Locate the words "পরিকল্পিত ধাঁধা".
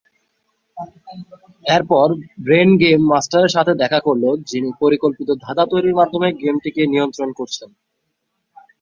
4.81-5.65